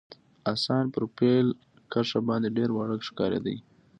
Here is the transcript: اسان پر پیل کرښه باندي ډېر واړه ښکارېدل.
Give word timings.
اسان 0.53 0.83
پر 0.93 1.03
پیل 1.17 1.47
کرښه 1.91 2.19
باندي 2.27 2.49
ډېر 2.57 2.69
واړه 2.73 2.95
ښکارېدل. 3.07 3.57